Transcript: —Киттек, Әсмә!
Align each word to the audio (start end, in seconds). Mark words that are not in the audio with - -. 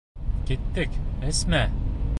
—Киттек, 0.51 0.97
Әсмә! 1.31 1.65